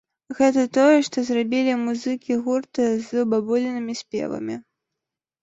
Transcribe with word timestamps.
Гэта 0.37 0.61
тое, 0.77 0.95
што 1.07 1.17
зрабілі 1.27 1.75
музыкі 1.81 2.39
гурта 2.47 2.89
з 3.05 3.27
бабулінымі 3.35 3.93
спевамі. 4.03 4.59